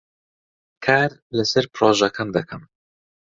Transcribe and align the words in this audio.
کار 0.85 1.09
لەسەر 1.37 1.65
پرۆژەکەم 1.73 2.29
دەکەم. 2.37 2.61